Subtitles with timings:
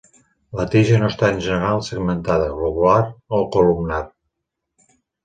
[0.59, 2.97] La tija no està en general segmentada, globular
[3.41, 4.01] o columnar.